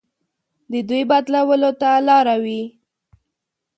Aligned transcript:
د 0.71 0.73
دوی 0.89 1.01
بدلولو 1.11 1.71
ته 1.81 1.89
لاره 2.07 2.35
وي. 2.43 2.61